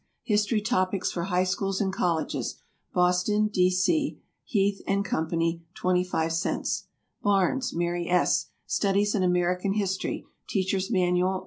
[0.23, 2.55] "History Topics for High Schools and Colleges."
[2.91, 3.69] Boston, D.
[3.69, 4.19] C.
[4.43, 5.29] Heath & Co.
[5.75, 6.87] 25 cents.
[7.21, 8.47] BARNES, MARY S.
[8.65, 11.39] "Studies in American History: Teachers' Manual."